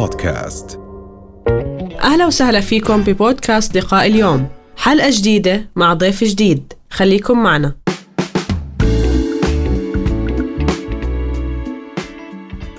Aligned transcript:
بودكاست. 0.00 0.80
أهلا 2.02 2.26
وسهلا 2.26 2.60
فيكم 2.60 3.02
ببودكاست 3.02 3.76
لقاء 3.76 4.06
اليوم. 4.06 4.46
حلقة 4.76 5.10
جديدة 5.10 5.70
مع 5.76 5.94
ضيف 5.94 6.24
جديد. 6.24 6.72
خليكم 6.90 7.42
معنا. 7.42 7.74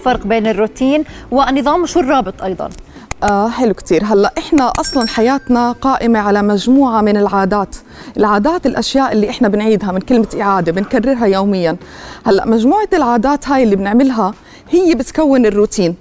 فرق 0.03 0.27
بين 0.27 0.47
الروتين 0.47 1.03
والنظام 1.31 1.83
وشو 1.83 1.99
الرابط 1.99 2.43
أيضا؟ 2.43 2.69
آه 3.23 3.49
حلو 3.49 3.73
كتير. 3.73 4.03
هلأ 4.03 4.33
إحنا 4.37 4.71
أصلا 4.79 5.07
حياتنا 5.07 5.71
قائمة 5.71 6.19
على 6.19 6.41
مجموعة 6.41 7.01
من 7.01 7.17
العادات. 7.17 7.75
العادات 8.17 8.65
الأشياء 8.65 9.11
اللي 9.11 9.29
إحنا 9.29 9.47
بنعيدها 9.47 9.91
من 9.91 9.99
كلمة 9.99 10.27
إعادة 10.41 10.71
بنكررها 10.71 11.25
يوميا. 11.25 11.77
هلأ 12.25 12.45
مجموعة 12.45 12.89
العادات 12.93 13.47
هاي 13.47 13.63
اللي 13.63 13.75
بنعملها 13.75 14.33
هي 14.69 14.95
بتكون 14.95 15.45
الروتين. 15.45 15.95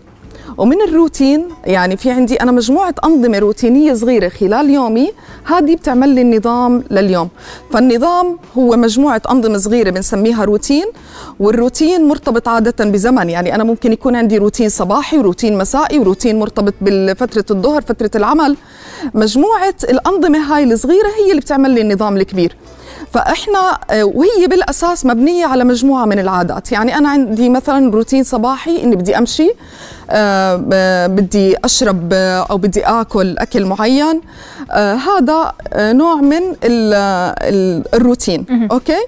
ومن 0.59 0.83
الروتين 0.83 1.49
يعني 1.65 1.97
في 1.97 2.11
عندي 2.11 2.35
أنا 2.35 2.53
مجموعة 2.53 2.95
أنظمة 3.05 3.39
روتينية 3.39 3.95
صغيرة 3.95 4.29
خلال 4.29 4.71
يومي 4.71 5.13
هذه 5.45 5.75
بتعمل 5.77 6.09
لي 6.09 6.21
النظام 6.23 6.85
لليوم. 6.91 7.29
فالنظام 7.71 8.39
هو 8.59 8.77
مجموعة 8.77 9.23
أنظمة 9.31 9.59
صغيرة 9.59 9.91
بنسميها 9.91 10.45
روتين 10.45 10.85
والروتين 11.41 12.09
مرتبط 12.09 12.49
عادة 12.49 12.85
بزمن. 12.85 13.31
يعني 13.31 13.55
أنا 13.55 13.65
ممكن 13.65 13.93
يكون 13.93 14.17
عندي 14.17 14.39
روتين 14.39 14.69
صباحي 14.69 15.19
وروتين 15.19 15.59
مسائي 15.59 15.99
وروتين 15.99 16.39
مرتبط 16.39 16.75
بفتره 16.81 17.45
الظهر 17.51 17.83
فترة 17.83 18.11
العمل. 18.15 18.57
مجموعة 19.15 19.75
الأنظمة 19.85 20.39
هاي 20.39 20.65
الصغيرة 20.65 21.09
هي 21.19 21.31
اللي 21.31 21.41
بتعمل 21.41 21.71
لي 21.71 21.81
النظام 21.81 22.17
الكبير. 22.17 22.57
فإحنا 23.13 23.79
آه، 23.91 24.05
وهي 24.05 24.47
بالأساس 24.47 25.07
مبنية 25.07 25.47
على 25.47 25.65
مجموعة 25.65 26.05
من 26.05 26.19
العادات. 26.19 26.73
يعني 26.73 26.99
أنا 26.99 27.09
عندي 27.09 27.49
مثلا 27.49 27.91
روتين 27.91 28.25
صباحي 28.25 28.83
إني 28.83 28.97
بدي 28.97 29.19
أمشي 29.19 29.51
آه، 30.11 30.57
بدي 31.07 31.57
أشرب 31.65 32.09
آه، 32.13 32.47
أو 32.51 32.59
بدي 32.59 32.81
آكل 32.85 33.39
أكل 33.39 33.67
معين. 33.67 34.21
هذا 34.77 35.53
نوع 35.77 36.15
من 36.15 36.57
الروتين. 37.95 38.69
okay؟ 38.73 39.07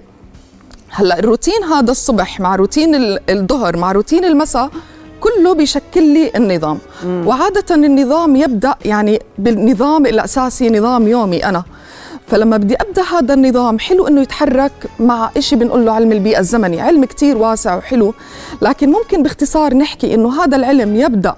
هلأ 0.91 1.19
الروتين 1.19 1.64
هذا 1.73 1.91
الصبح 1.91 2.41
مع 2.41 2.56
روتين 2.56 3.19
الظهر 3.28 3.77
مع 3.77 3.92
روتين 3.92 4.25
المساء 4.25 4.70
كله 5.20 5.55
بيشكل 5.55 6.03
لي 6.03 6.30
النظام. 6.36 6.78
مم. 7.05 7.27
وعادة 7.27 7.75
النظام 7.75 8.36
يبدأ 8.36 8.75
يعني 8.84 9.20
بالنظام 9.39 10.06
الأساسي 10.06 10.70
نظام 10.70 11.08
يومي 11.08 11.45
أنا. 11.45 11.64
فلما 12.33 12.56
بدي 12.56 12.75
أبدأ 12.75 13.02
هذا 13.02 13.34
النظام 13.34 13.78
حلو 13.78 14.08
إنه 14.08 14.20
يتحرك 14.20 14.72
مع 15.00 15.30
شيء 15.38 15.58
بنقول 15.58 15.86
له 15.86 15.92
علم 15.92 16.12
البيئة 16.12 16.39
الزمني. 16.39 16.80
علم 16.80 17.05
كتير 17.05 17.39
واسع 17.39 17.77
وحلو 17.77 18.14
لكن 18.62 18.92
ممكن 18.92 19.22
باختصار 19.22 19.74
نحكي 19.74 20.14
إنه 20.14 20.42
هذا 20.42 20.56
العلم 20.56 20.97
يبدأ 20.97 21.34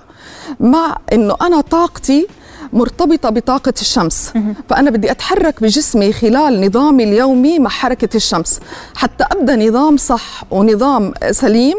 مع 0.61 0.97
إنه 1.13 1.37
أنا 1.43 1.61
طاقتي 1.61 2.27
مرتبطة 2.73 3.31
بطاقة 3.31 3.73
الشمس. 3.81 4.33
فأنا 4.69 4.91
بدي 4.91 5.11
أتحرك 5.11 5.63
بجسمي 5.63 6.13
خلال 6.13 6.67
نظامي 6.67 7.05
اليومي 7.05 7.59
مع 7.59 7.71
حركة 7.71 8.17
الشمس. 8.17 8.61
حتى 8.95 9.25
أبدأ 9.33 9.57
نظام 9.57 9.97
صح 9.97 10.45
ونظام 10.51 11.13
سليم 11.31 11.77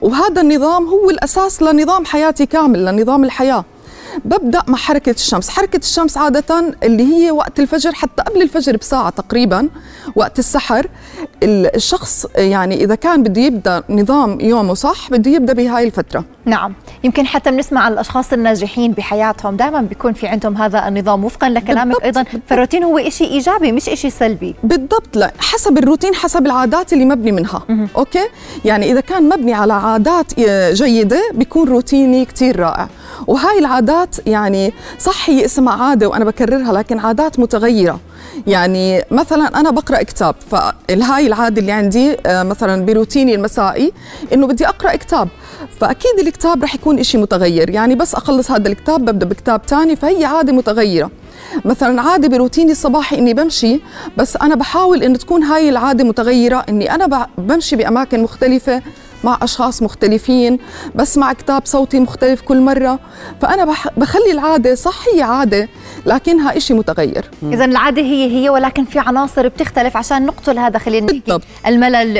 وهذا 0.00 0.40
النظام 0.40 0.86
هو 0.86 1.10
الأساس 1.10 1.62
لنظام 1.62 2.04
حياتي 2.04 2.46
كامل 2.46 2.84
لنظام 2.84 3.24
الحياة. 3.24 3.64
ببدأ 4.24 4.62
مع 4.68 4.78
حركة 4.78 5.10
الشمس. 5.10 5.48
حركة 5.48 5.76
الشمس 5.76 6.16
عادة 6.16 6.74
اللي 6.82 7.14
هي 7.14 7.30
وقت 7.30 7.60
الفجر 7.60 7.92
حتى 7.92 8.22
قبل 8.22 8.42
الفجر 8.42 8.76
بساعة 8.76 9.10
تقريبا 9.10 9.68
وقت 10.16 10.38
السحر 10.38 10.86
الشخص 11.42 12.26
يعني 12.34 12.84
إذا 12.84 12.94
كان 12.94 13.22
بده 13.22 13.40
يبدأ 13.40 13.82
نظام 13.90 14.40
يومه 14.40 14.74
صح 14.74 15.10
بده 15.10 15.30
يبدأ 15.30 15.52
بهاي 15.52 15.84
الفترة. 15.84 16.24
نعم. 16.44 16.74
يمكن 17.04 17.26
حتى 17.26 17.50
بنسمع 17.50 17.80
عن 17.80 17.92
الأشخاص 17.92 18.32
الناجحين 18.32 18.92
بحياتهم. 18.92 19.56
دائما 19.56 19.80
بيكون 19.80 20.12
في 20.12 20.26
عندهم 20.26 20.56
هذا 20.56 20.88
النظام. 20.88 21.24
وفقا 21.24 21.48
لكلامك 21.48 21.86
بالضبط. 21.86 22.04
أيضا 22.04 22.24
فالروتين 22.46 22.84
هو 22.84 23.08
شيء 23.08 23.30
إيجابي 23.30 23.72
مش 23.72 23.84
شيء 23.84 24.10
سلبي. 24.10 24.54
بالضبط. 24.62 25.16
لا 25.16 25.32
حسب 25.38 25.78
الروتين 25.78 26.14
حسب 26.14 26.46
العادات 26.46 26.92
اللي 26.92 27.04
مبني 27.04 27.32
منها. 27.32 27.62
مه. 27.68 27.88
أوكي؟ 27.96 28.28
يعني 28.64 28.92
إذا 28.92 29.00
كان 29.00 29.28
مبني 29.28 29.54
على 29.54 29.72
عادات 29.72 30.40
جيدة 30.72 31.22
بيكون 31.34 31.68
روتيني 31.68 32.24
كثير 32.24 32.60
رائع. 32.60 32.88
وهاي 33.26 33.58
العادات 33.58 34.16
يعني 34.26 34.72
صح 34.98 35.30
هي 35.30 35.44
اسمها 35.44 35.84
عادة 35.84 36.08
وأنا 36.08 36.24
بكررها 36.24 36.72
لكن 36.72 36.98
عادات 36.98 37.38
متغيرة. 37.38 38.00
يعني 38.46 39.04
مثلا 39.10 39.60
أنا 39.60 39.70
بقرأ 39.70 40.02
كتاب 40.02 40.34
فالهاي 40.50 41.26
العادة 41.26 41.60
اللي 41.60 41.72
عندي 41.72 42.16
آه، 42.26 42.42
مثلا 42.42 42.84
بروتيني 42.84 43.34
المسائي 43.34 43.92
إنه 44.32 44.46
بدي 44.46 44.68
أقرأ 44.68 44.96
كتاب. 44.96 45.28
فأكيد 45.80 46.18
الكتاب 46.18 46.62
رح 46.62 46.74
يكون 46.74 46.98
إشي 46.98 47.18
متغير. 47.18 47.70
يعني 47.70 47.94
بس 47.94 48.14
أخلص 48.14 48.50
هذا 48.50 48.68
الكتاب 48.68 49.04
ببدأ 49.04 49.26
بكتاب 49.26 49.60
ثاني 49.66 49.96
فهي 49.96 50.24
عادة 50.24 50.52
متغيرة. 50.52 51.10
مثلا 51.64 52.02
عادة 52.02 52.28
بروتيني 52.28 52.72
الصباحي 52.72 53.18
إني 53.18 53.34
بمشي 53.34 53.80
بس 54.16 54.36
أنا 54.36 54.54
بحاول 54.54 55.02
إن 55.02 55.18
تكون 55.18 55.42
هاي 55.42 55.68
العادة 55.68 56.04
متغيرة 56.04 56.64
إني 56.68 56.94
أنا 56.94 57.26
بمشي 57.38 57.76
بأماكن 57.76 58.22
مختلفة. 58.22 58.82
مع 59.24 59.38
أشخاص 59.42 59.82
مختلفين 59.82 60.58
بسمع 60.94 61.32
كتاب 61.32 61.62
صوتي 61.66 62.00
مختلف 62.00 62.40
كل 62.40 62.60
مرة. 62.60 62.98
فأنا 63.40 63.74
بخلي 63.96 64.30
العادة 64.32 64.74
صح 64.74 65.04
هي 65.14 65.22
عادة 65.22 65.68
لكنها 66.06 66.56
إشي 66.56 66.74
متغير. 66.74 67.30
إذا 67.42 67.64
العادة 67.64 68.02
هي 68.02 68.30
هي 68.30 68.48
ولكن 68.50 68.84
في 68.84 68.98
عناصر 68.98 69.48
بتختلف 69.48 69.96
عشان 69.96 70.26
نقتل 70.26 70.58
هذا. 70.58 70.78
خلينا 70.78 71.12
نحكي 71.12 71.38
الملل 71.66 72.16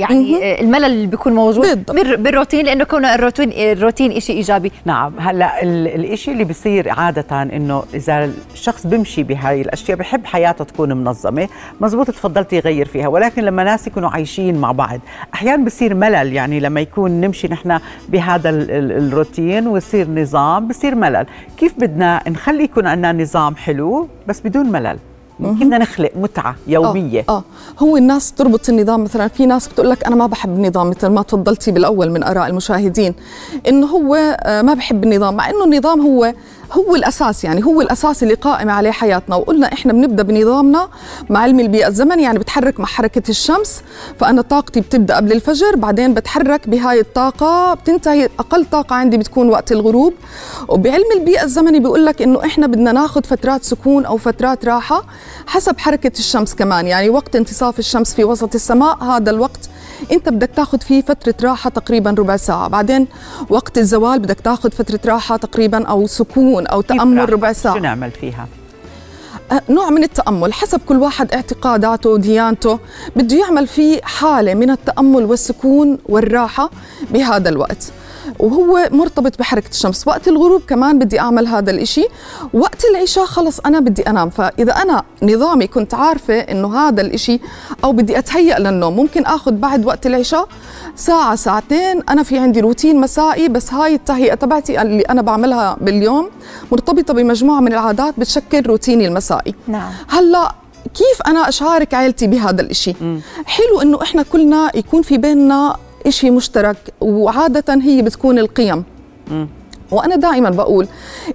يعني 0.00 0.60
الملل 0.60 0.84
اللي 0.84 1.06
بيكون 1.06 1.32
موجود. 1.32 1.84
بالضبط. 1.86 2.18
بالروتين 2.18 2.66
لأنه 2.66 2.84
كون 2.84 3.04
الروتين 3.04 3.52
الروتين 3.52 4.12
إشي 4.12 4.32
إيجابي. 4.32 4.72
نعم. 4.84 5.18
هلأ 5.18 5.62
الإشي 5.62 6.32
اللي 6.32 6.44
بيصير 6.44 6.90
عادة 6.90 7.42
إنه 7.42 7.82
إذا 7.94 8.30
الشخص 8.52 8.86
بيمشي 8.86 9.22
بهاي 9.22 9.60
الأشياء 9.60 9.98
بحب 9.98 10.26
حياته 10.26 10.64
تكون 10.64 10.92
منظمة. 10.92 11.48
مزبوط 11.80 12.06
تفضلتي 12.10 12.56
يغير 12.56 12.86
فيها 12.86 13.08
ولكن 13.08 13.42
لما 13.42 13.64
ناس 13.64 13.86
يكونوا 13.86 14.10
عايشين 14.10 14.60
مع 14.60 14.72
بعض 14.72 15.00
أحيانا 15.34 15.64
بصير 15.64 15.94
ملل. 15.94 16.32
يعني 16.32 16.41
يعني 16.42 16.60
لما 16.60 16.80
يكون 16.80 17.10
نمشي 17.10 17.48
نحن 17.48 17.78
بهذا 18.08 18.50
الروتين 18.50 19.66
ويصير 19.66 20.10
نظام 20.10 20.68
بصير 20.68 20.94
ملل. 20.94 21.26
كيف 21.56 21.74
بدنا 21.78 22.20
نخلي 22.28 22.64
يكون 22.64 22.86
عندنا 22.86 23.12
نظام 23.22 23.56
حلو 23.56 24.08
بس 24.28 24.40
بدون 24.40 24.66
ملل؟ 24.72 24.98
بدنا 25.40 25.78
نخلق 25.78 26.10
متعة 26.16 26.56
يومية. 26.66 27.24
آه, 27.28 27.32
آه. 27.32 27.44
هو 27.78 27.96
الناس 27.96 28.32
تربط 28.32 28.68
النظام 28.68 29.04
مثلا 29.04 29.28
في 29.28 29.46
ناس 29.46 29.68
بتقول 29.68 29.90
لك 29.90 30.06
أنا 30.06 30.16
ما 30.16 30.26
بحب 30.26 30.50
النظام 30.56 30.90
مثل 30.90 31.06
ما 31.06 31.22
تفضلتي 31.22 31.70
بالأول 31.72 32.10
من 32.10 32.22
آراء 32.22 32.46
المشاهدين 32.50 33.14
إنه 33.68 33.86
هو 33.86 34.14
آه، 34.14 34.62
ما 34.62 34.74
بحب 34.74 35.04
النظام 35.04 35.34
مع 35.36 35.50
إنه 35.50 35.64
النظام 35.64 36.00
هو 36.00 36.34
هو 36.72 36.94
الأساس 36.94 37.44
يعني 37.44 37.64
هو 37.64 37.80
الأساس 37.80 38.22
اللي 38.22 38.34
قائم 38.34 38.70
عليه 38.70 38.90
حياتنا. 38.90 39.36
وقلنا 39.36 39.72
إحنا 39.72 39.92
بنبدأ 39.92 40.22
بنظامنا 40.22 40.88
مع 41.30 41.40
علم 41.40 41.60
البيئة 41.60 41.88
الزمني 41.88 42.22
يعني 42.22 42.38
بتحرك 42.38 42.80
مع 42.80 42.86
حركة 42.86 43.22
الشمس. 43.28 43.82
فأنا 44.20 44.42
طاقتي 44.42 44.80
بتبدأ 44.80 45.16
قبل 45.16 45.32
الفجر 45.32 45.76
بعدين 45.76 46.14
بتحرك 46.14 46.68
بهاي 46.68 47.00
الطاقة 47.00 47.74
بتنتهي. 47.74 48.28
أقل 48.38 48.64
طاقة 48.64 48.96
عندي 48.96 49.16
بتكون 49.16 49.48
وقت 49.48 49.72
الغروب. 49.72 50.14
وبعلم 50.68 51.12
البيئة 51.16 51.44
الزمني 51.44 51.80
بيقول 51.80 52.06
لك 52.06 52.22
إنه 52.22 52.44
إحنا 52.44 52.66
بدنا 52.66 52.92
ناخذ 52.92 53.22
فترات 53.22 53.64
سكون 53.64 54.04
أو 54.04 54.16
فترات 54.16 54.64
راحة 54.64 55.04
حسب 55.46 55.78
حركة 55.78 56.12
الشمس 56.18 56.54
كمان. 56.54 56.86
يعني 56.86 57.10
وقت 57.10 57.36
انتصاف 57.36 57.78
الشمس 57.78 58.14
في 58.14 58.24
وسط 58.24 58.54
السماء 58.54 59.04
هذا 59.04 59.30
الوقت 59.30 59.68
انت 60.12 60.28
بدك 60.28 60.50
تاخذ 60.56 60.80
فيه 60.80 61.02
فترة 61.02 61.34
راحة 61.48 61.70
تقريبا 61.70 62.10
ربع 62.10 62.36
ساعة. 62.36 62.68
بعدين 62.68 63.06
وقت 63.50 63.78
الزوال 63.78 64.18
بدك 64.18 64.40
تاخذ 64.40 64.70
فترة 64.70 65.00
راحة 65.12 65.36
تقريبا 65.36 65.86
أو 65.86 66.06
سكون 66.06 66.66
أو 66.66 66.80
تأمل 66.80 67.32
ربع 67.32 67.52
ساعة. 67.52 67.74
شو 67.74 67.80
نعمل 67.80 68.10
فيها؟ 68.10 68.48
أه، 69.52 69.62
نوع 69.68 69.90
من 69.90 70.04
التأمل. 70.04 70.52
حسب 70.52 70.80
كل 70.88 70.96
واحد 70.96 71.32
اعتقاداته 71.32 72.10
وديانته 72.10 72.78
بده 73.16 73.36
يعمل 73.36 73.66
فيه 73.66 74.00
حالة 74.02 74.54
من 74.54 74.70
التأمل 74.70 75.24
والسكون 75.24 75.98
والراحة 76.06 76.70
بهذا 77.10 77.48
الوقت. 77.48 77.92
وهو 78.38 78.88
مرتبط 78.92 79.38
بحركة 79.38 79.68
الشمس. 79.68 80.08
وقت 80.08 80.28
الغروب 80.28 80.62
كمان 80.68 80.98
بدي 80.98 81.20
أعمل 81.20 81.46
هذا 81.46 81.70
الإشي. 81.70 82.04
وقت 82.54 82.84
العشاء 82.84 83.24
خلص 83.24 83.60
أنا 83.60 83.80
بدي 83.80 84.02
أنام. 84.02 84.30
فإذا 84.30 84.72
أنا 84.72 85.02
نظامي 85.22 85.66
كنت 85.66 85.94
عارفة 85.94 86.34
إنه 86.34 86.78
هذا 86.78 87.00
الإشي 87.00 87.40
أو 87.84 87.92
بدي 87.92 88.18
أتهيأ 88.18 88.58
للنوم 88.58 88.96
ممكن 88.96 89.26
أخذ 89.26 89.52
بعد 89.52 89.86
وقت 89.86 90.06
العشاء 90.06 90.48
ساعة 90.96 91.34
ساعتين. 91.34 92.02
أنا 92.08 92.22
في 92.22 92.38
عندي 92.38 92.60
روتين 92.60 93.00
مسائي 93.00 93.48
بس 93.48 93.72
هاي 93.74 93.94
التهيئة 93.94 94.34
تبعتي 94.34 94.82
اللي 94.82 95.02
أنا 95.02 95.22
بعملها 95.22 95.76
باليوم 95.80 96.30
مرتبطة 96.72 97.14
بمجموعة 97.14 97.60
من 97.60 97.72
العادات 97.72 98.14
بتشكل 98.18 98.62
روتيني 98.66 99.06
المسائي. 99.06 99.54
نعم. 99.68 99.90
هلأ 100.08 100.54
كيف 100.94 101.22
أنا 101.26 101.48
أشارك 101.48 101.94
عائلتي 101.94 102.26
بهذا 102.26 102.60
الإشي؟ 102.60 102.90
م. 103.00 103.20
حلو 103.44 103.80
إنه 103.82 104.02
إحنا 104.02 104.22
كلنا 104.22 104.70
يكون 104.74 105.02
في 105.02 105.18
بيننا 105.18 105.76
إشي 106.06 106.30
مشترك 106.30 106.76
وعادة 107.00 107.74
هي 107.74 108.02
بتكون 108.02 108.38
القيم. 108.38 108.84
م. 109.30 109.46
وأنا 109.90 110.16
دائما 110.16 110.50
بقول 110.50 110.86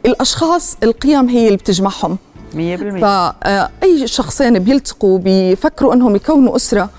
الأشخاص 0.05 0.77
القيم 0.83 1.29
هي 1.29 1.45
اللي 1.47 1.57
بتجمعهم. 1.57 2.17
100% 2.53 2.57
فأي 3.01 4.07
شخصين 4.07 4.59
بيلتقوا 4.59 5.17
بيفكروا 5.19 5.93
أنهم 5.93 6.15
يكونوا 6.15 6.55
أسرة 6.55 6.89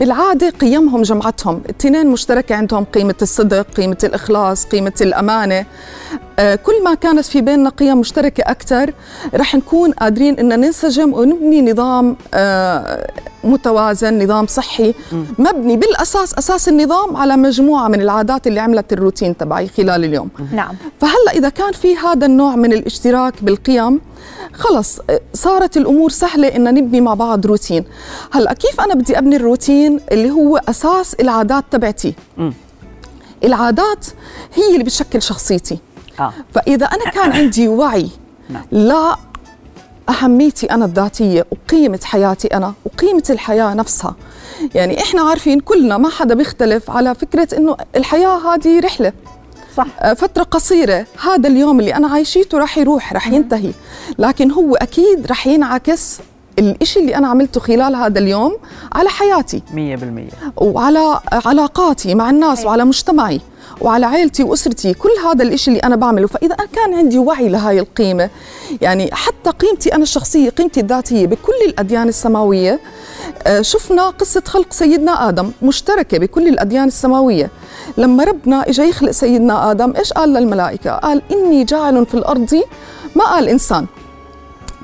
بالعادة 0.00 0.50
قيمهم 0.50 1.02
جمعتهم. 1.02 1.60
الاثنين 1.64 2.06
مشتركة 2.06 2.54
عندهم 2.54 2.84
قيمة 2.84 3.14
الصدق 3.22 3.66
قيمة 3.76 3.96
الإخلاص 4.04 4.66
قيمة 4.66 4.92
الأمانة. 5.00 5.54
آه، 5.58 5.66
كل 6.38 6.84
ما 6.84 6.94
كانت 6.94 7.24
في 7.24 7.40
بيننا 7.40 7.70
قيم 7.70 7.98
مشتركة 7.98 8.42
أكثر 8.46 8.92
رح 9.34 9.54
نكون 9.54 9.92
قادرين 9.92 10.38
أن 10.38 10.60
ننسجم 10.60 11.12
ونبني 11.14 11.72
نظام 11.72 12.16
آه، 12.34 13.10
متوازن 13.44 14.22
نظام 14.22 14.46
صحي. 14.46 14.94
مبني 15.38 15.76
بالأساس 15.76 16.34
أساس 16.34 16.68
النظام 16.68 17.16
على 17.16 17.36
مجموعة 17.36 17.88
من 17.88 18.00
العادات 18.00 18.46
اللي 18.46 18.60
عملت 18.60 18.92
الروتين 18.92 19.36
تبعي 19.36 19.68
خلال 19.68 20.04
اليوم. 20.04 20.28
نعم. 20.52 20.74
فهلأ 21.00 21.32
إذا 21.32 21.48
كان 21.48 21.72
في 21.72 21.96
هذا 21.96 22.26
النوع 22.26 22.56
من 22.56 22.72
الاشتراك 22.72 23.44
بالقيم 23.44 24.00
خلص 24.52 24.98
صارت 25.34 25.76
الأمور 25.76 26.10
سهلة 26.10 26.48
ان 26.56 26.74
نبني 26.74 27.00
مع 27.00 27.14
بعض 27.14 27.46
روتين. 27.46 27.84
هلأ 28.30 28.52
كيف 28.52 28.80
أنا 28.80 28.94
بدي 28.94 29.18
أبني 29.18 29.36
الروتين 29.36 30.00
اللي 30.12 30.30
هو 30.30 30.56
أساس 30.56 31.14
العادات 31.14 31.64
تبعتي؟ 31.70 32.14
العادات 33.44 34.06
هي 34.54 34.72
اللي 34.72 34.84
بتشكل 34.84 35.22
شخصيتي. 35.22 35.78
آه. 36.20 36.32
فإذا 36.54 36.86
أنا 36.86 37.10
كان 37.10 37.32
عندي 37.32 37.68
وعي 37.68 38.10
نعم. 38.50 38.64
لا 38.72 39.16
أهميتي 40.08 40.66
أنا 40.66 40.84
الذاتية 40.84 41.46
وقيمة 41.50 42.00
حياتي 42.04 42.48
أنا 42.48 42.74
وقيمة 42.84 43.22
الحياة 43.30 43.74
نفسها. 43.74 44.14
يعني 44.74 45.02
إحنا 45.02 45.22
عارفين 45.22 45.60
كلنا 45.60 45.98
ما 45.98 46.08
حدا 46.08 46.34
بيختلف 46.34 46.90
على 46.90 47.14
فكرة 47.14 47.48
إنه 47.56 47.76
الحياة 47.96 48.54
هذه 48.54 48.80
رحلة. 48.80 49.12
صح. 49.76 49.86
آه، 50.00 50.14
فترة 50.14 50.42
قصيرة. 50.42 51.06
هذا 51.22 51.48
اليوم 51.48 51.80
اللي 51.80 51.94
أنا 51.94 52.08
عايشيته 52.08 52.58
راح 52.58 52.78
يروح 52.78 53.12
راح 53.12 53.28
ينتهي. 53.28 53.72
لكن 54.18 54.50
هو 54.50 54.74
أكيد 54.74 55.26
راح 55.26 55.46
ينعكس 55.46 56.18
الإشي 56.58 57.00
اللي 57.00 57.16
أنا 57.16 57.28
عملته 57.28 57.60
خلال 57.60 57.96
هذا 57.96 58.18
اليوم 58.18 58.56
على 58.92 59.08
حياتي. 59.08 59.62
100% 59.74 60.32
وعلى 60.56 61.20
علاقاتي 61.32 62.14
مع 62.14 62.30
الناس 62.30 62.64
وعلى 62.64 62.84
مجتمعي. 62.84 63.40
وعلى 63.80 64.06
عائلتي 64.06 64.42
وأسرتي 64.42 64.94
كل 64.94 65.10
هذا 65.24 65.42
الإشي 65.42 65.70
اللي 65.70 65.80
أنا 65.80 65.96
بعمله. 65.96 66.26
فإذا 66.26 66.54
أنا 66.54 66.68
كان 66.72 66.94
عندي 66.94 67.18
وعي 67.18 67.48
لهاي 67.48 67.78
القيمة 67.78 68.30
يعني 68.80 69.10
حتى 69.12 69.50
قيمتي 69.50 69.94
أنا 69.94 70.02
الشخصية 70.02 70.50
قيمتي 70.50 70.80
الذاتية 70.80 71.26
بكل 71.26 71.52
الأديان 71.66 72.08
السماوية 72.08 72.80
آه، 73.46 73.62
شفنا 73.62 74.10
قصة 74.10 74.42
خلق 74.46 74.72
سيدنا 74.72 75.28
آدم 75.28 75.50
مشتركة 75.62 76.18
بكل 76.18 76.48
الأديان 76.48 76.84
السماوية. 76.88 77.50
لما 77.98 78.24
ربنا 78.24 78.68
اجى 78.68 78.82
يخلق 78.88 79.10
سيدنا 79.10 79.70
آدم 79.70 79.92
إيش 79.96 80.12
قال 80.12 80.32
للملائكة؟ 80.32 80.90
قال 80.90 81.22
إني 81.32 81.64
جاعل 81.64 82.06
في 82.06 82.14
الأرض 82.14 82.62
ما 83.16 83.24
قال 83.24 83.48
إنسان 83.48 83.86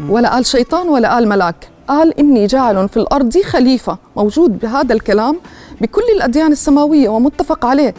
ولا 0.08 0.28
قال 0.30 0.46
شيطان 0.46 0.88
ولا 0.88 1.14
قال 1.14 1.28
ملاك. 1.28 1.68
قال 1.88 2.18
إني 2.18 2.46
جاعل 2.46 2.88
في 2.88 2.96
الأرض 2.96 3.38
خليفة. 3.38 3.98
موجود 4.16 4.58
بهذا 4.58 4.92
الكلام 4.94 5.40
بكل 5.80 6.02
الأديان 6.16 6.52
السماوية 6.52 7.08
ومتفق 7.08 7.66
عليه. 7.66 7.94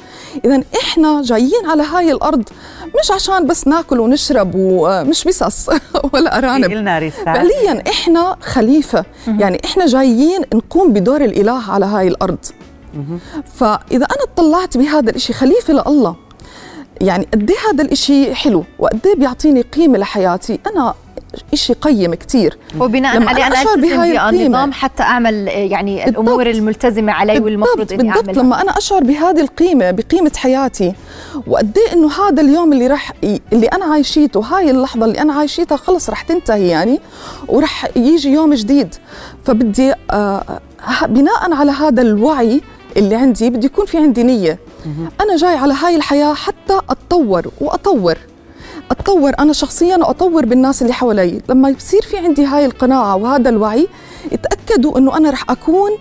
إذا 0.46 0.64
إحنا 0.84 1.22
جايين 1.22 1.66
على 1.70 1.84
هاي 1.84 2.12
الأرض 2.12 2.44
مش 3.00 3.12
عشان 3.12 3.48
بس 3.48 3.68
ناكل 3.68 4.00
ونشرب 4.00 4.52
ومش 4.56 5.24
بسس 5.24 5.70
ولا 6.14 6.38
أرانب. 6.38 6.66
فعليا 7.26 7.84
إحنا 7.90 8.38
خليفة. 8.42 9.06
يعني 9.28 9.62
إحنا 9.66 9.86
جايين 9.86 10.42
نقوم 10.54 10.94
بدور 10.94 11.22
الإله 11.24 11.72
على 11.72 11.86
هاي 11.86 12.08
الأرض. 12.08 12.38
فإذا 13.56 14.06
أنا 14.06 14.24
اطلعت 14.34 14.78
بهذا 14.78 15.10
الإشي 15.10 15.34
خليفة 15.34 15.74
لله 15.74 16.16
يعني 17.02 17.28
قد 17.34 17.50
إيه 17.52 17.58
هذا 17.74 17.84
الإشي 17.84 18.36
حلو؟ 18.36 18.64
وقد 18.80 19.00
إيه 19.08 19.16
بيعطيني 19.16 19.62
قيمة 19.62 19.98
لحياتي؟ 19.98 20.60
أنا 20.68 20.94
شيء 21.54 21.76
قيم 21.82 22.14
كثير 22.14 22.58
وبناء 22.80 23.24
عليه 23.28 23.48
أنا 23.48 23.62
أشعر 23.62 23.76
بهاي 23.76 24.30
النظام 24.30 24.72
حتى 24.72 25.04
أعمل 25.04 25.48
يعني 25.48 25.96
بالضبط. 25.96 26.10
الأمور 26.20 26.50
الملتزمة 26.50 27.12
علي 27.12 27.40
والمفروض 27.40 27.94
إني 27.94 28.04
بالضبط. 28.04 28.28
أعملها. 28.28 28.44
لما 28.44 28.62
أنا 28.62 28.78
أشعر 28.78 29.04
بهذه 29.04 29.42
القيمة 29.42 29.92
بقيمة 29.92 30.32
حياتي 30.36 30.94
وقد 31.48 31.78
إيه 31.78 31.94
إنه 31.94 32.12
هذا 32.12 32.42
اليوم 32.42 32.74
اللي 32.74 32.88
راح 32.88 33.12
اللي 33.54 33.68
أنا 33.68 33.86
عايشيته 33.86 34.40
هاي 34.40 34.72
اللحظة 34.72 35.06
اللي 35.06 35.22
أنا 35.22 35.34
عايشيتها 35.34 35.76
خلص 35.76 36.10
راح 36.10 36.22
تنتهي 36.22 36.68
يعني 36.68 37.00
وراح 37.48 37.88
يجي 37.96 38.30
يوم 38.30 38.54
جديد. 38.54 38.96
فبدي 39.46 39.94
آه 40.12 40.60
بناء 41.06 41.54
على 41.54 41.72
هذا 41.72 42.02
الوعي 42.02 42.62
اللي 42.98 43.16
عندي 43.16 43.50
بدي 43.50 43.66
يكون 43.66 43.86
في 43.86 43.98
عندي 43.98 44.24
نية. 44.24 44.60
أنا 45.22 45.36
جاي 45.36 45.56
على 45.56 45.74
هاي 45.74 45.96
الحياة 45.96 46.34
حتى 46.34 46.80
أتطور 46.90 47.52
وأطور. 47.62 48.18
أتطور 48.92 49.32
أنا 49.40 49.54
شخصيا 49.54 49.98
وأطور 49.98 50.46
بالناس 50.46 50.82
اللي 50.82 50.94
حوالي. 50.94 51.42
لما 51.50 51.70
يصير 51.70 52.02
في 52.02 52.18
عندي 52.18 52.46
هاي 52.46 52.66
القناعة 52.66 53.16
وهذا 53.16 53.50
الوعي 53.50 53.88
اتاكدوا 54.34 54.98
إنه 54.98 55.18
أنا 55.18 55.30
رح 55.30 55.52
أكون 55.52 55.92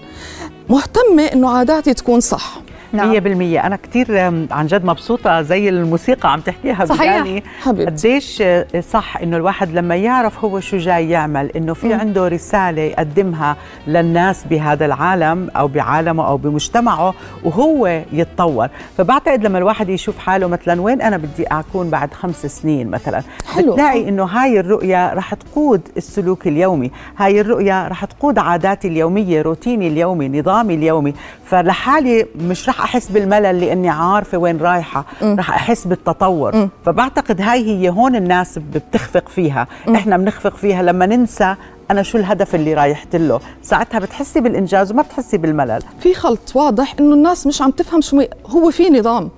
مهتمة 0.69 1.23
إنه 1.23 1.51
عاداتي 1.51 1.95
تكون 1.95 2.21
صح. 2.21 2.64
نعم. 2.95 3.13
100% 3.61 3.65
أنا 3.65 3.77
كثير 3.77 4.19
عن 4.51 4.67
جد 4.67 4.85
مبسوطة 4.85 5.43
زي 5.43 5.69
الموسيقى 5.69 6.33
عم 6.33 6.41
تحكيها 6.41 6.85
صحيح. 6.85 7.43
قديش 7.67 8.43
صح 8.91 9.17
إنه 9.17 9.37
الواحد 9.37 9.73
لما 9.73 9.97
يعرف 9.97 10.45
هو 10.45 10.61
شو 10.61 10.77
جاي 10.77 11.11
يعمل 11.11 11.51
إنه 11.57 11.75
في 11.75 11.89
م. 11.89 11.93
عنده 11.93 12.29
رسالة 12.29 12.83
يقدمها 12.83 13.57
للناس 13.87 14.45
بهذا 14.45 14.87
العالم 14.87 15.51
أو 15.57 15.69
بعالمه 15.69 16.29
أو 16.29 16.37
بمجتمعه 16.37 17.15
وهو 17.45 18.03
يتطور. 18.13 18.69
فبعتقد 18.99 19.45
لما 19.45 19.59
الواحد 19.59 19.89
يشوف 19.89 20.19
حاله 20.19 20.47
مثلا 20.47 20.81
وين 20.81 21.03
أنا 21.03 21.17
بدي 21.17 21.47
أكون 21.47 21.91
بعد 21.91 22.15
خمس 22.15 22.47
سنين 22.47 22.91
مثلا؟ 22.91 23.23
حلو. 23.55 23.73
بتلاقي 23.73 24.09
إنه 24.09 24.25
هاي 24.25 24.61
الرؤية 24.61 25.15
رح 25.15 25.35
تقود 25.35 25.81
السلوك 25.97 26.47
اليومي. 26.47 26.91
هاي 27.17 27.41
الرؤية 27.41 27.89
رح 27.89 28.05
تقود 28.05 28.39
عاداتي 28.39 28.89
اليومية 28.89 29.43
روتيني 29.43 29.89
اليومي 29.89 30.29
نظامي 30.29 30.75
اليومي. 30.75 31.15
فلحالي 31.45 32.27
مش 32.41 32.69
رح 32.69 32.84
أحس 32.85 33.09
بالملل 33.09 33.61
لأني 33.61 33.89
عارفة 33.89 34.39
وين 34.39 34.59
رايحة 34.59 35.05
م. 35.23 35.35
رح 35.39 35.51
أحس 35.51 35.87
بالتطور. 35.87 36.57
م. 36.57 36.69
فبعتقد 36.87 37.41
هاي 37.41 37.67
هي 37.67 37.89
هون 37.89 38.17
الناس 38.17 38.59
بتخفق 38.59 39.29
فيها. 39.29 39.67
م. 39.87 39.95
إحنا 39.95 40.17
بنخفق 40.17 40.57
فيها. 40.57 40.83
لما 40.83 41.07
ننسى 41.07 41.55
أنا 41.91 42.03
شو 42.03 42.19
الهدف 42.19 42.55
اللي 42.55 42.75
رايحت 42.75 43.17
له؟ 43.17 43.41
ساعتها 43.63 43.99
بتحسي 43.99 44.41
بالإنجاز 44.41 44.93
وما 44.93 45.03
بتحسي 45.03 45.37
بالملل. 45.37 45.83
في 46.01 46.15
خلط 46.15 46.41
واضح 46.55 46.95
إنه 47.01 47.15
الناس 47.15 47.47
مش 47.47 47.63
عم 47.63 47.71
تفهم 47.71 48.01
شو 48.01 48.23
هو 48.47 48.71
في 48.71 48.91
نظام. 48.91 49.31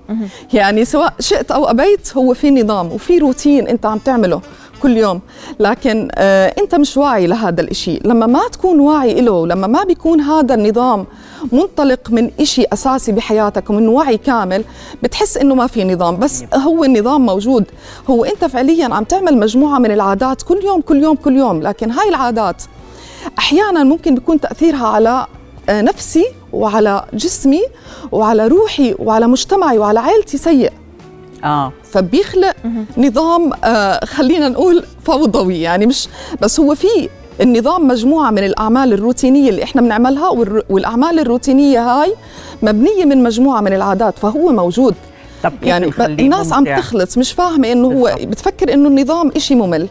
يعني 0.53 0.85
سواء 0.85 1.13
شئت 1.19 1.51
أو 1.51 1.65
أبيت 1.65 2.17
هو 2.17 2.33
في 2.33 2.51
نظام 2.51 2.91
وفي 2.91 3.17
روتين 3.17 3.67
أنت 3.67 3.85
عم 3.85 3.97
تعمله. 3.97 4.41
كل 4.81 4.97
يوم. 4.97 5.21
لكن 5.59 6.09
آه 6.15 6.53
انت 6.59 6.75
مش 6.75 6.97
واعي 6.97 7.27
لهذا 7.27 7.61
الإشي. 7.61 7.99
لما 8.05 8.25
ما 8.25 8.47
تكون 8.51 8.79
واعي 8.79 9.21
له 9.21 9.47
لما 9.47 9.67
ما 9.67 9.83
بيكون 9.83 10.21
هذا 10.21 10.55
النظام 10.55 11.05
منطلق 11.51 12.11
من 12.11 12.31
إشي 12.39 12.65
أساسي 12.73 13.11
بحياتك 13.11 13.69
ومن 13.69 13.87
وعي 13.87 14.17
كامل 14.17 14.63
بتحس 15.03 15.37
إنه 15.37 15.55
ما 15.55 15.67
في 15.67 15.83
نظام. 15.83 16.17
بس 16.17 16.43
هو 16.55 16.83
النظام 16.83 17.25
موجود. 17.25 17.65
هو 18.09 18.25
أنت 18.25 18.45
فعليا 18.45 18.93
عم 18.93 19.03
تعمل 19.03 19.37
مجموعة 19.37 19.79
من 19.79 19.91
العادات 19.91 20.41
كل 20.41 20.59
يوم 20.65 20.81
كل 20.81 21.03
يوم 21.03 21.15
كل 21.15 21.37
يوم. 21.37 21.61
لكن 21.61 21.91
هاي 21.91 22.09
العادات 22.09 22.63
أحيانا 23.37 23.83
ممكن 23.83 24.15
بيكون 24.15 24.39
تأثيرها 24.39 24.87
على 24.87 25.25
آه، 25.69 25.81
نفسي 25.81 26.25
وعلى 26.53 27.05
جسمي 27.13 27.61
وعلى 28.11 28.47
روحي 28.47 28.95
وعلى 28.99 29.27
مجتمعي 29.27 29.77
وعلى 29.77 29.99
عائلتي 29.99 30.37
سيء. 30.37 30.71
آه. 31.43 31.71
فبيخلق 31.91 32.53
نظام 32.97 33.51
آه 33.63 34.05
خلينا 34.05 34.49
نقول 34.49 34.83
فوضوي 35.05 35.61
يعني 35.61 35.85
مش 35.85 36.07
بس 36.41 36.59
هو 36.59 36.75
في 36.75 37.09
النظام 37.41 37.87
مجموعة 37.87 38.31
من 38.31 38.43
الأعمال 38.43 38.93
الروتينية 38.93 39.49
اللي 39.49 39.63
إحنا 39.63 39.81
بنعملها 39.81 40.29
والأعمال 40.69 41.19
الروتينية 41.19 41.79
هاي 41.81 42.13
مبنية 42.61 43.05
من 43.05 43.23
مجموعة 43.23 43.61
من 43.61 43.73
العادات 43.73 44.19
فهو 44.19 44.51
موجود. 44.51 44.95
طب 45.43 45.53
يعني 45.63 45.91
الناس 45.99 46.53
عم 46.53 46.63
تخلط 46.79 47.17
مش 47.17 47.31
فاهمة 47.31 47.71
إنه 47.71 47.87
هو 47.87 48.15
بتفكر 48.21 48.73
إنه 48.73 48.89
النظام 48.89 49.31
إشي 49.35 49.55
ممل. 49.55 49.87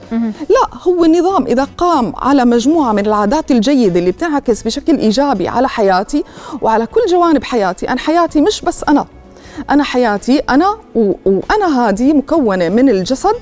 لا 0.50 0.78
هو 0.82 1.04
النظام 1.04 1.46
إذا 1.46 1.66
قام 1.78 2.12
على 2.16 2.44
مجموعة 2.44 2.92
من 2.92 3.06
العادات 3.06 3.50
الجيدة 3.50 3.98
اللي 4.00 4.10
بتنعكس 4.10 4.62
بشكل 4.62 4.96
إيجابي 4.98 5.48
على 5.48 5.68
حياتي 5.68 6.24
وعلى 6.62 6.86
كل 6.86 7.00
جوانب 7.10 7.44
حياتي 7.44 7.88
أنا 7.88 7.98
حياتي 8.00 8.40
مش 8.40 8.60
بس 8.62 8.84
أنا. 8.88 9.06
أنا 9.70 9.84
حياتي 9.84 10.38
أنا 10.38 10.76
وأنا 10.94 11.88
هذه 11.88 12.12
مكونة 12.12 12.68
من 12.68 12.88
الجسد 12.88 13.36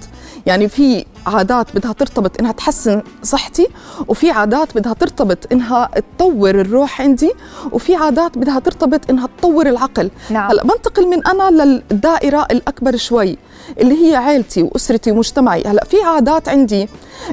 يعني 0.46 0.68
في 0.68 1.04
عادات 1.26 1.66
بدها 1.74 1.92
ترتبط 1.92 2.40
إنها 2.40 2.52
تحسن 2.52 3.02
صحتي 3.22 3.66
وفي 4.08 4.30
عادات 4.30 4.78
بدها 4.78 4.92
ترتبط 4.92 5.52
إنها 5.52 5.90
تطور 6.18 6.50
الروح 6.50 7.00
عندي 7.00 7.32
وفي 7.72 7.94
عادات 7.94 8.38
بدها 8.38 8.58
ترتبط 8.58 9.10
إنها 9.10 9.28
تطور 9.38 9.66
العقل 9.66 10.10
نعم. 10.30 10.50
هلأ 10.50 10.62
بنتقل 10.62 11.06
من 11.08 11.26
أنا 11.26 11.62
للدائرة 11.64 12.46
الأكبر 12.50 12.96
شوي 12.96 13.38
اللي 13.80 14.06
هي 14.10 14.16
عائلتي 14.16 14.62
وأسرتي 14.62 15.10
ومجتمعي 15.10 15.62
هلأ 15.66 15.84
في 15.84 15.96
عادات 16.02 16.48
عندي 16.48 16.88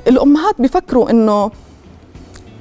الأمهات 0.07 0.55
بفكروا 0.59 1.09
إنه 1.09 1.51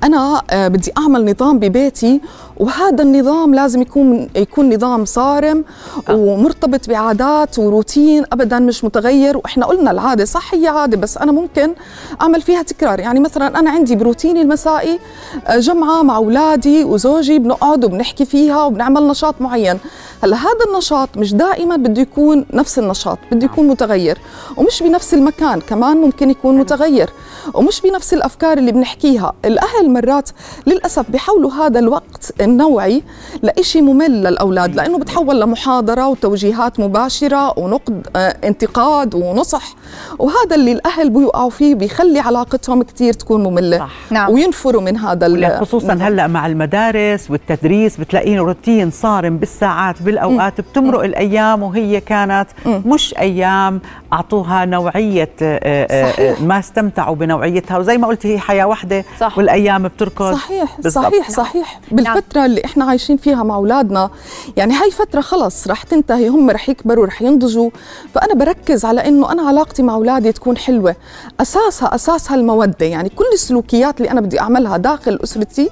أنا 0.04 0.42
آه، 0.50 0.68
بدي 0.68 0.92
أعمل 0.98 1.30
نظام 1.30 1.58
ببيتي 1.58 2.20
وهذا 2.60 3.02
النظام 3.02 3.54
لازم 3.54 3.82
يكون 3.82 4.28
يكون 4.36 4.74
نظام 4.74 5.04
صارم 5.04 5.64
آه. 6.08 6.14
ومرتبط 6.14 6.88
بعادات 6.88 7.58
وروتين 7.58 8.24
ابدا 8.32 8.58
مش 8.58 8.84
متغير. 8.84 9.36
وإحنا 9.36 9.66
قلنا 9.66 9.90
العادة 9.90 10.24
صح 10.24 10.54
هي 10.54 10.68
عادة 10.68 10.96
بس 10.96 11.18
أنا 11.18 11.32
ممكن 11.32 11.74
أعمل 12.22 12.42
فيها 12.42 12.62
تكرار. 12.62 13.00
يعني 13.00 13.20
مثلا 13.20 13.58
أنا 13.58 13.70
عندي 13.70 13.96
بروتيني 13.96 14.42
المسائي 14.42 14.98
آه، 15.46 15.58
جمعة 15.58 16.02
مع 16.02 16.16
أولادي 16.16 16.84
وزوجي 16.84 17.38
بنقعد 17.38 17.84
وبنحكي 17.84 18.24
فيها 18.24 18.64
وبنعمل 18.64 19.08
نشاط 19.08 19.34
معين. 19.40 19.78
هلأ 20.22 20.36
هذا 20.36 20.64
النشاط 20.72 21.08
مش 21.16 21.34
دائما 21.34 21.76
بده 21.76 22.02
يكون 22.02 22.46
نفس 22.52 22.78
النشاط 22.78 23.18
بده 23.32 23.44
يكون 23.44 23.68
متغير. 23.68 24.18
ومش 24.56 24.82
بنفس 24.82 25.14
المكان 25.14 25.60
كمان 25.60 25.96
ممكن 25.96 26.30
يكون 26.30 26.58
متغير. 26.58 27.10
ومش 27.54 27.80
بنفس 27.80 28.14
الأفكار 28.14 28.58
اللي 28.58 28.72
بنحكيها. 28.72 29.32
الأهل 29.44 29.90
مرات 29.90 30.30
للأسف 30.66 31.10
بيحولوا 31.10 31.52
هذا 31.52 31.78
الوقت 31.78 32.32
النوعي 32.50 33.02
لإشي 33.42 33.80
ممل 33.80 34.23
للأولاد 34.23 34.75
لأنه 34.75 34.99
بتحول 34.99 35.40
لمحاضرة 35.40 36.09
وتوجيهات 36.09 36.80
مباشرة 36.80 37.59
ونقد 37.59 38.07
آه 38.16 38.37
انتقاد 38.45 39.14
ونصح 39.14 39.75
وهذا 40.19 40.57
اللي 40.57 40.73
الأهل 40.73 41.11
بيوقعوا 41.11 41.50
فيه 41.50 41.75
بيخلي 41.75 42.21
علاقتهم 42.21 42.83
كثير 42.83 43.12
تكون 43.12 43.42
مملة 43.42 43.78
صح. 43.78 43.90
نعم. 44.11 44.30
وينفروا 44.30 44.83
من 44.83 44.97
هذا 44.97 45.59
خصوصا 45.61 45.92
هلأ 45.92 46.26
مع 46.26 46.47
المدارس 46.47 47.30
والتدريس 47.30 47.97
بتلاقين 47.97 48.38
روتين 48.38 48.90
صارم 48.90 49.37
بالساعات 49.37 50.02
بالأوقات 50.02 50.61
بتمرق 50.61 51.04
الأيام 51.04 51.62
وهي 51.62 52.00
كانت 52.00 52.47
مش 52.66 53.14
أيام 53.19 53.80
أعطوها 54.12 54.64
نوعية 54.64 55.30
آه، 55.42 55.61
آه، 55.64 56.11
صحيح. 56.11 56.40
ما 56.40 56.59
استمتعوا 56.59 57.16
بنوعيتها 57.16 57.78
وزي 57.78 57.99
ما 57.99 58.07
قلت 58.07 58.26
هي 58.26 58.38
حياة 58.38 58.64
واحدة 58.64 59.04
صح. 59.21 59.38
والأيام 59.38 59.83
بتركض 59.83 60.33
صحيح 60.35 60.76
بالزبط. 60.80 61.04
صحيح 61.04 61.30
صحيح 61.30 61.80
نعم. 61.92 62.19
بالفترة 62.40 62.47
اللي 62.47 62.64
إحنا 62.64 62.85
عايشين 62.85 63.16
فيها 63.16 63.42
مع 63.42 63.54
أولادنا. 63.54 64.11
يعني 64.56 64.75
هاي 64.75 64.90
فتره 64.90 65.20
خلص 65.20 65.68
رح 65.68 65.82
تنتهي 65.82 66.28
هم 66.28 66.50
رح 66.50 66.68
يكبروا 66.68 67.06
رح 67.06 67.23
ينضجوا. 67.23 67.70
فأنا 68.14 68.35
بركز 68.35 68.85
على 68.85 69.09
إنه 69.09 69.32
أنا 69.32 69.42
علاقتي 69.42 69.82
مع 69.82 69.94
أولادي 69.94 70.32
تكون 70.32 70.56
حلوة. 70.56 70.97
أساسها 71.40 71.94
أساسها 71.94 72.35
المودة. 72.37 72.87
يعني 72.87 73.09
كل 73.09 73.25
السلوكيات 73.32 74.00
اللي 74.00 74.11
أنا 74.11 74.20
بدي 74.20 74.40
أعملها 74.40 74.76
داخل 74.76 75.18
أسرتي 75.25 75.70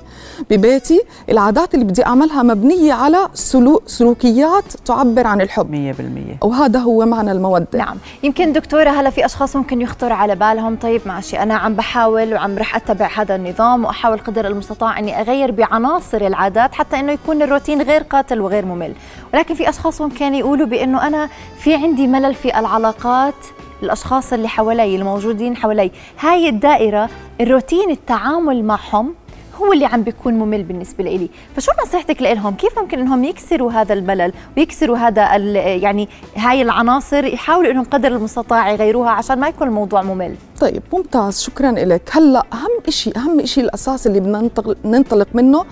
ببيتي 0.50 1.00
العادات 1.30 1.74
اللي 1.74 1.84
بدي 1.84 2.06
أعملها 2.06 2.42
مبنية 2.42 2.92
على 2.92 3.28
سلوك 3.34 3.82
سلوكيات 3.86 4.64
تعبر 4.84 5.26
عن 5.26 5.40
الحب. 5.40 5.94
100% 6.40 6.44
وهذا 6.44 6.78
هو 6.78 7.06
معنى 7.06 7.32
المودة. 7.32 7.66
نعم. 7.74 7.96
يمكن 8.22 8.52
دكتورة 8.52 8.90
هلا 8.90 9.10
في 9.10 9.24
أشخاص 9.24 9.56
ممكن 9.56 9.80
يخطر 9.80 10.12
على 10.12 10.34
بالهم. 10.34 10.76
طيب 10.76 11.00
ماشي. 11.06 11.38
أنا 11.38 11.54
عم 11.54 11.74
بحاول 11.74 12.34
وعم 12.34 12.58
رح 12.58 12.76
أتبع 12.76 13.10
هذا 13.16 13.34
النظام 13.34 13.84
وأحاول 13.84 14.18
قدر 14.18 14.46
المستطاع 14.46 14.98
إني 14.98 15.20
أغير 15.20 15.50
بعناصر 15.50 16.26
العادات 16.26 16.57
حتى 16.66 17.00
إنه 17.00 17.12
يكون 17.12 17.42
الروتين 17.42 17.82
غير 17.82 18.02
قاتل 18.02 18.40
وغير 18.40 18.64
ممل. 18.66 18.94
ولكن 19.34 19.54
في 19.54 19.68
أشخاص 19.68 20.00
ممكن 20.00 20.34
يقولوا 20.34 20.66
بأنه 20.66 21.06
أنا 21.06 21.28
في 21.58 21.74
عندي 21.74 22.06
ملل 22.06 22.34
في 22.34 22.58
العلاقات 22.58 23.34
الأشخاص 23.82 24.32
اللي 24.32 24.48
حوالي 24.48 24.96
الموجودين 24.96 25.56
حوالي. 25.56 25.90
هاي 26.20 26.48
الدائرة 26.48 27.10
الروتين 27.40 27.90
التعامل 27.90 28.64
معهم 28.64 29.14
هو 29.58 29.72
اللي 29.72 29.86
عم 29.86 30.02
بيكون 30.02 30.34
ممل 30.34 30.62
بالنسبة 30.62 31.04
لي 31.04 31.30
فشو 31.56 31.72
نصيحتك 31.86 32.22
لهم 32.22 32.54
كيف 32.54 32.78
ممكن 32.78 32.98
إنهم 32.98 33.24
يكسروا 33.24 33.72
هذا 33.72 33.94
الملل 33.94 34.32
ويكسروا 34.56 34.96
هذا 34.96 35.36
يعني 35.76 36.08
هاي 36.36 36.62
العناصر 36.62 37.24
يحاولوا 37.24 37.70
إنهم 37.70 37.84
قدر 37.84 38.08
المستطاع 38.08 38.70
يغيروها 38.70 39.10
عشان 39.10 39.40
ما 39.40 39.48
يكون 39.48 39.68
الموضوع 39.68 40.02
ممل؟ 40.02 40.34
طيب 40.60 40.82
ممتاز 40.92 41.40
شكرا 41.40 41.70
لك 41.70 42.02
هلأ 42.12 42.42
أهم 42.52 42.90
شيء 42.90 43.16
أهم 43.16 43.46
شيء 43.46 43.64
الأساس 43.64 44.06
اللي 44.06 44.20
بدنا 44.20 44.50
ننطلق 44.84 45.28
منه 45.34 45.64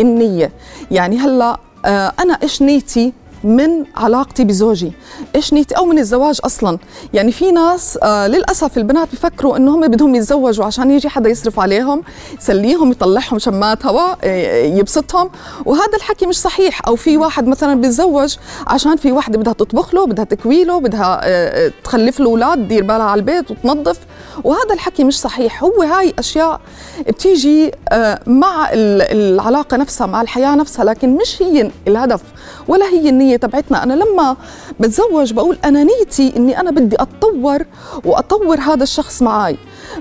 النية. 0.00 0.52
يعني 0.90 1.18
هلأ 1.18 1.60
آه 1.84 2.12
أنا 2.20 2.38
إيش 2.42 2.62
نيتي؟ 2.62 3.12
من 3.44 3.84
علاقتي 3.96 4.44
بزوجي. 4.44 4.92
إيش 5.36 5.52
نيتي؟ 5.52 5.76
أو 5.76 5.84
من 5.84 5.98
الزواج 5.98 6.40
أصلا. 6.44 6.78
يعني 7.14 7.32
في 7.32 7.52
ناس 7.52 7.98
آه 8.02 8.26
للأسف 8.26 8.78
البنات 8.78 9.08
بفكروا 9.12 9.56
إنه 9.56 9.74
هم 9.74 9.80
بدهم 9.80 10.14
يتزوجوا 10.14 10.64
عشان 10.64 10.90
يجي 10.90 11.08
حدا 11.08 11.30
يصرف 11.30 11.60
عليهم 11.60 12.02
يسليهم 12.38 12.90
يطلعهم 12.90 13.38
شمات 13.38 13.86
هواء 13.86 14.18
آه، 14.24 14.64
يبسطهم. 14.64 15.30
وهذا 15.66 15.96
الحكي 15.96 16.26
مش 16.26 16.40
صحيح. 16.40 16.80
أو 16.88 16.96
في 16.96 17.16
واحد 17.16 17.46
مثلا 17.46 17.74
بيتزوج 17.80 18.36
عشان 18.66 18.96
في 18.96 19.12
واحدة 19.12 19.38
بدها 19.38 19.52
تطبخ 19.52 19.94
له 19.94 20.06
بدها 20.06 20.24
تكوي 20.24 20.64
له 20.64 20.80
بدها 20.80 21.20
آه، 21.24 21.72
تخلف 21.84 22.20
له 22.20 22.26
أولاد 22.26 22.58
تدير 22.58 22.82
بالها 22.82 23.02
على 23.06 23.18
البيت 23.18 23.50
وتنظف. 23.50 23.98
وهذا 24.44 24.74
الحكي 24.74 25.04
مش 25.04 25.20
صحيح. 25.20 25.64
هو 25.64 25.82
هاي 25.82 26.14
أشياء 26.18 26.60
بتيجي 27.08 27.72
آه 27.88 28.20
مع 28.26 28.68
العلاقة 28.72 29.76
نفسها 29.76 30.06
مع 30.06 30.22
الحياة 30.22 30.54
نفسها 30.54 30.84
لكن 30.84 31.16
مش 31.16 31.42
هي 31.42 31.70
الهدف 31.88 32.20
ولا 32.68 32.86
هي 32.86 33.08
النية 33.08 33.31
النية 33.32 33.36
تبعتنا. 33.36 33.82
أنا 33.82 33.92
لما 33.94 34.36
بتزوج 34.80 35.32
بقول 35.32 35.58
أنا 35.64 35.84
نيتي 35.84 36.36
إني 36.36 36.60
أنا 36.60 36.70
بدي 36.70 36.96
أتطور 36.98 37.64
وأطور 38.04 38.60
هذا 38.60 38.82
الشخص 38.82 39.22
معي 39.22 39.56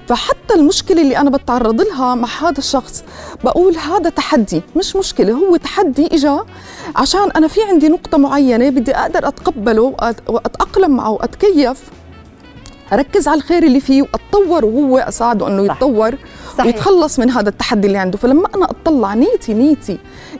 فحتى 0.07 0.53
المشكلة 0.55 1.01
اللي 1.01 1.17
أنا 1.17 1.29
بتعرض 1.29 1.81
لها 1.81 2.15
مع 2.15 2.27
هذا 2.41 2.57
الشخص 2.57 3.03
بقول 3.43 3.75
هذا 3.77 4.09
تحدي 4.09 4.61
مش 4.75 4.95
مشكلة 4.95 5.33
هو 5.33 5.55
تحدي 5.55 6.07
إجا 6.15 6.45
عشان 6.95 7.31
أنا 7.31 7.47
في 7.47 7.63
عندي 7.63 7.89
نقطة 7.89 8.17
معينة 8.17 8.69
بدي 8.69 8.95
أقدر 8.95 9.27
أتقبله 9.27 9.95
وأتأقلم 10.27 10.91
معه 10.91 11.09
وأتكيف 11.09 11.83
أركز 12.93 13.27
على 13.27 13.37
الخير 13.37 13.63
اللي 13.63 13.79
فيه 13.79 14.01
وأتطور 14.01 14.65
وهو 14.65 14.97
أساعده 14.97 15.47
أنه 15.47 15.65
يتطور. 15.65 16.15
صحيح. 16.57 16.65
ويتخلص 16.65 17.19
من 17.19 17.29
هذا 17.29 17.49
التحدي 17.49 17.87
اللي 17.87 17.97
عنده. 17.97 18.17
فلما 18.17 18.47
أنا 18.55 18.65
أطلع 18.65 19.13
نيتي 19.13 19.53
نيتي 19.53 19.97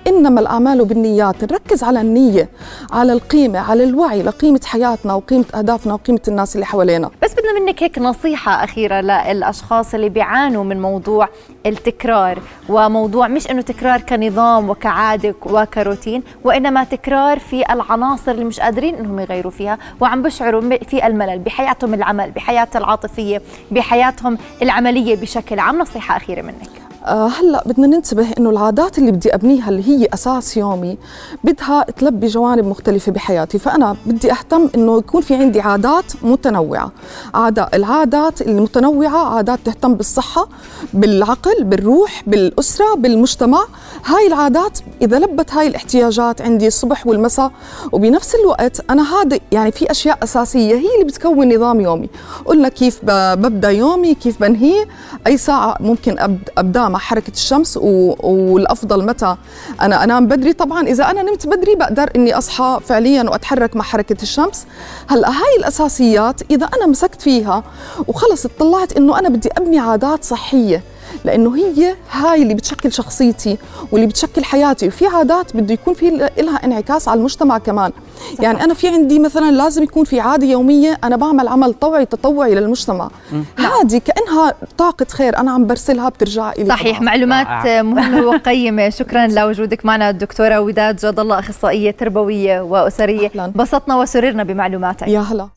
إنما 0.08 0.41
الأعمال 0.41 0.86
بالنيات 0.86 1.44
نركز 1.44 1.84
على 1.84 2.01
النية 2.01 2.50
على 2.91 3.13
القيمة 3.13 3.60
على 3.60 3.84
الوعي 3.84 4.24
لقيمة 4.24 4.62
حياتنا 4.65 5.13
وقيمة 5.13 5.46
أهدافنا 5.56 5.94
وقيمة 5.94 6.20
الناس 6.27 6.56
اللي 6.56 6.65
حوالينا. 6.65 7.10
بس 7.24 7.32
بدنا 7.34 7.60
منك 7.60 7.84
هيك 7.84 8.00
نصيحة 8.00 8.63
أخيرة 8.63 9.01
للأشخاص 9.01 9.94
اللي 9.94 10.10
بيعانوا 10.10 10.63
من 10.63 10.82
موضوع 10.82 11.30
التكرار 11.65 12.39
وموضوع 12.70 13.27
مش 13.27 13.51
أنه 13.51 13.62
تكرار 13.62 14.01
كنظام 14.01 14.70
وكعادة 14.70 15.36
وكروتين 15.46 16.24
وإنما 16.44 16.84
تكرار 16.84 17.39
في 17.39 17.63
العناصر 17.74 18.32
اللي 18.32 18.46
مش 18.46 18.60
قادرين 18.60 18.96
أنهم 18.96 19.20
يغيروا 19.20 19.51
فيها 19.51 19.77
وعم 20.00 20.22
بشعروا 20.22 20.62
في 20.62 21.08
الملل 21.08 21.39
بحياتهم 21.39 21.94
العمل 21.94 22.32
بحياتهم 22.32 22.84
العاطفية 22.84 23.41
بحياتهم 23.72 24.38
العملية 24.62 25.15
بشكل 25.15 25.60
عام. 25.60 25.80
نصيحة 25.80 26.11
أخيرة 26.18 26.41
منك. 26.41 26.80
آه، 27.05 27.27
هلا 27.27 27.63
بدنا 27.65 27.88
ننتبه 27.88 28.27
إنه 28.38 28.50
العادات 28.50 28.98
اللي 28.98 29.12
بدي 29.12 29.36
أبنيها 29.36 29.70
اللي 29.70 29.88
هي 29.89 30.08
أساس 30.13 30.58
يومي 30.58 30.98
بدها 31.43 31.86
تلبي 31.98 32.27
جوانب 32.27 32.65
مختلفة 32.65 33.12
بحياتي. 33.12 33.60
فأنا 33.60 33.96
بدي 34.05 34.31
أهتم 34.31 34.70
إنه 34.75 34.98
يكون 34.98 35.22
في 35.22 35.36
عندي 35.36 35.62
عادات 35.62 36.05
متنوعة. 36.24 36.91
عادات 37.34 37.75
العادات 37.75 38.41
المتنوعة 38.41 39.36
عادات 39.36 39.60
تهتم 39.65 39.93
بالصحة 39.93 40.48
بالعقل 40.93 41.63
بالروح 41.63 42.24
بالأسرة 42.27 42.96
بالمجتمع. 42.96 43.63
هاي 44.05 44.27
العادات 44.27 44.79
إذا 45.01 45.20
لبت 45.20 45.53
هاي 45.53 45.67
الاحتياجات 45.67 46.41
عندي 46.41 46.67
الصبح 46.67 47.08
والمساء 47.08 47.51
وبنفس 47.91 48.36
الوقت 48.36 48.81
أنا 48.89 49.15
هذا 49.15 49.39
يعني 49.51 49.72
في 49.72 49.91
أشياء 49.91 50.17
أساسية 50.24 50.75
هي 50.75 50.93
اللي 50.96 51.05
بتكون 51.05 51.55
نظام 51.55 51.81
يومي. 51.81 52.10
قلنا 52.46 52.70
كيف 52.70 53.00
ببدأ 53.03 53.70
يومي 53.70 54.13
كيف 54.15 54.41
بنهيه 54.41 54.88
أي 55.27 55.38
ساعة 55.38 55.77
ممكن 55.79 56.15
أبدأ 56.58 56.90
مع 56.91 57.00
حركة 57.00 57.31
الشمس 57.31 57.77
والأفضل 57.81 59.05
متى 59.05 59.36
أنا 59.81 60.03
أنام 60.03 60.27
بدري. 60.27 60.53
طبعا 60.53 60.88
إذا 60.88 61.03
أنا 61.03 61.21
نمت 61.21 61.48
بدري 61.48 61.75
بقدر 61.75 62.12
إني 62.15 62.38
أصحى 62.38 62.79
فعليا 62.86 63.24
وأتحرك 63.24 63.75
مع 63.75 63.83
حركة 63.83 64.21
الشمس. 64.24 64.65
هلأ 65.07 65.29
هاي 65.29 65.57
الأساسيات 65.60 66.41
إذا 66.51 66.65
أنا 66.65 66.86
مسكت 66.88 67.21
فيها 67.21 67.63
وخلص 68.07 68.45
اطلعت 68.45 68.98
إنه 68.98 69.19
أنا 69.19 69.29
بدي 69.29 69.50
أبني 69.57 69.79
عادات 69.79 70.24
صحية 70.24 70.83
لأنه 71.25 71.56
هي 71.56 71.96
هاي 72.12 72.41
اللي 72.44 72.53
بتشكل 72.53 72.91
شخصيتي 72.91 73.58
واللي 73.91 74.08
بتشكل 74.08 74.44
حياتي 74.44 74.88
وفي 74.88 75.08
عادات 75.08 75.58
بده 75.58 75.74
يكون 75.74 75.94
في 75.94 76.10
لها 76.38 76.65
انعكاس 76.65 77.08
على 77.08 77.18
المجتمع 77.18 77.58
كمان. 77.58 77.91
صح. 78.38 78.44
يعني 78.44 78.63
أنا 78.63 78.74
في 78.74 78.88
عندي 78.88 79.20
مثلا 79.20 79.51
لازم 79.51 79.84
يكون 79.84 80.03
في 80.03 80.20
عادة 80.20 80.48
يومية 80.48 80.98
أنا 81.03 81.15
بعمل 81.15 81.48
عمل 81.48 81.74
طوعي 81.74 82.06
تطوعي 82.06 82.56
للمجتمع. 82.56 83.10
هذه 83.58 84.01
كأنها 84.06 84.53
طاقة 84.77 85.06
خير 85.10 85.38
أنا 85.38 85.51
عم 85.51 85.65
برسلها 85.68 86.10
بترجع 86.10 86.53
لي 86.58 86.65
صحيح 86.65 86.96
طبعا. 86.98 87.06
معلومات 87.06 87.48
آه. 87.48 87.82
مهمة 87.82 88.22
وقيمة. 88.32 88.89
شكرا 88.89 89.27
لوجودك 89.27 89.86
معنا 89.86 90.10
الدكتورة 90.10 90.60
وداد 90.60 90.96
جاد 90.96 91.20
الله 91.20 91.39
اخصائيه 91.39 91.91
تربوية 91.91 92.62
وأسرية. 92.62 93.32
انبسطنا 93.36 93.96
وسررنا 93.96 94.44
بمعلوماتك. 94.44 95.08
يا 95.08 95.20
هلا. 95.20 95.48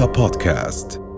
رؤيا 0.00 0.12
بودكاست 0.12 1.09